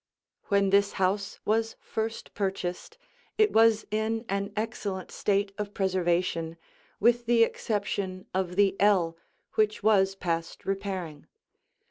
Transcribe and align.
When 0.45 0.71
this 0.71 0.93
house 0.93 1.39
was 1.45 1.75
first 1.79 2.33
purchased, 2.33 2.97
it 3.37 3.53
was 3.53 3.85
in 3.91 4.25
an 4.29 4.51
excellent 4.57 5.11
state 5.11 5.51
of 5.59 5.75
preservation, 5.75 6.57
with 6.99 7.27
the 7.27 7.43
exception 7.43 8.25
of 8.33 8.55
the 8.55 8.75
ell 8.79 9.15
which 9.53 9.83
was 9.83 10.15
past 10.15 10.65
repairing. 10.65 11.27